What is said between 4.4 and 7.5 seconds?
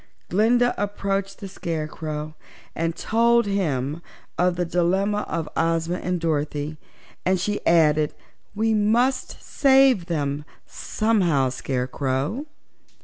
the dilemma of Ozma and Dorothy and